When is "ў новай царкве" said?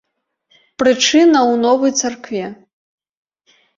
1.41-2.45